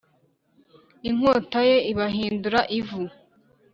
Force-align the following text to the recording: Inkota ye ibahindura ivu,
Inkota 1.09 1.59
ye 1.69 1.77
ibahindura 1.91 2.59
ivu, 2.79 3.01